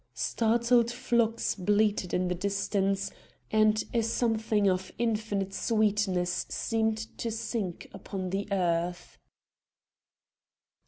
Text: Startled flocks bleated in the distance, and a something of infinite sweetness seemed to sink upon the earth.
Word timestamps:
Startled 0.15 0.89
flocks 0.91 1.53
bleated 1.53 2.11
in 2.11 2.27
the 2.27 2.33
distance, 2.33 3.11
and 3.51 3.83
a 3.93 4.01
something 4.01 4.67
of 4.67 4.91
infinite 4.97 5.53
sweetness 5.53 6.47
seemed 6.49 7.15
to 7.19 7.29
sink 7.29 7.87
upon 7.93 8.31
the 8.31 8.47
earth. 8.51 9.19